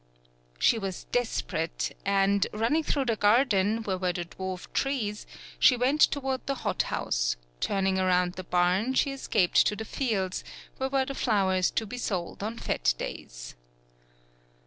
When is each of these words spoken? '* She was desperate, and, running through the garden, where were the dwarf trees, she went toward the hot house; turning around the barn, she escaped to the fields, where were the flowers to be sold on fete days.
'* 0.27 0.57
She 0.57 0.79
was 0.79 1.03
desperate, 1.11 1.95
and, 2.03 2.47
running 2.53 2.81
through 2.81 3.05
the 3.05 3.15
garden, 3.15 3.83
where 3.83 3.99
were 3.99 4.13
the 4.13 4.25
dwarf 4.25 4.65
trees, 4.73 5.27
she 5.59 5.77
went 5.77 6.01
toward 6.01 6.43
the 6.47 6.55
hot 6.65 6.81
house; 6.89 7.35
turning 7.59 7.99
around 7.99 8.33
the 8.33 8.43
barn, 8.43 8.95
she 8.95 9.11
escaped 9.11 9.63
to 9.67 9.75
the 9.75 9.85
fields, 9.85 10.43
where 10.77 10.89
were 10.89 11.05
the 11.05 11.13
flowers 11.13 11.69
to 11.69 11.85
be 11.85 11.99
sold 11.99 12.41
on 12.41 12.57
fete 12.57 12.95
days. 12.97 13.53